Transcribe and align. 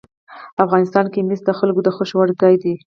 افغانستان 0.65 1.05
کې 1.13 1.19
مس 1.27 1.41
د 1.45 1.49
خلکو 1.59 1.81
د 1.83 1.89
خوښې 1.95 2.15
وړ 2.17 2.29
ځای 2.41 2.55
دی. 2.63 2.73